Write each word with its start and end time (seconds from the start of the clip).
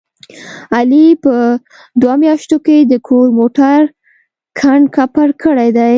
علي 0.75 1.05
په 1.23 1.33
دوه 2.01 2.15
میاشتو 2.23 2.57
کې 2.65 2.77
د 2.91 2.93
کور 3.07 3.27
موټر 3.39 3.79
کنډ 4.59 4.83
کپر 4.95 5.29
کړی 5.43 5.69
دی. 5.77 5.89